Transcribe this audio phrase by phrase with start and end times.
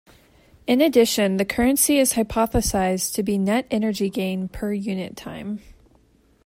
[0.65, 5.59] In addition, the currency is hypothesized to be net energy gain per unit time.